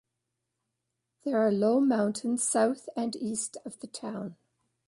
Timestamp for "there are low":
1.23-1.79